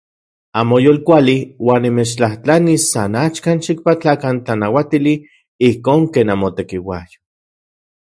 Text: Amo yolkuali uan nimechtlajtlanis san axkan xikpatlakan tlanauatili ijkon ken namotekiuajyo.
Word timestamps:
Amo 0.61 0.77
yolkuali 0.83 1.35
uan 1.67 1.85
nimechtlajtlanis 1.87 2.87
san 2.95 3.19
axkan 3.25 3.63
xikpatlakan 3.67 4.35
tlanauatili 4.49 5.15
ijkon 5.69 6.01
ken 6.17 6.25
namotekiuajyo. 6.33 7.19